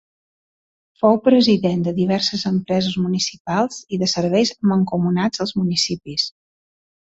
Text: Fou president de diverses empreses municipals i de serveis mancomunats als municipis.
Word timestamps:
Fou 1.01 1.19
president 1.27 1.83
de 1.87 1.93
diverses 1.97 2.45
empreses 2.53 2.97
municipals 3.03 3.79
i 3.97 4.01
de 4.05 4.11
serveis 4.15 4.55
mancomunats 4.73 5.47
als 5.49 5.57
municipis. 5.63 6.29